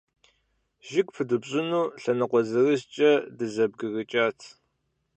Жыг 0.87 1.07
пыдупщӀыну 1.15 1.81
лъэныкъуэ 2.01 2.41
зырызкӀэ 2.49 3.11
дызэбгрыкӀат. 3.37 4.39